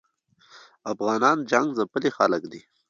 افغانان 0.93 1.37
جنګ 1.51 1.67
ځپلي 1.77 2.09
خلګ 2.17 2.43
دي 2.51 2.61